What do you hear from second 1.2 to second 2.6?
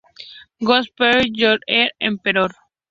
You Black Emperor!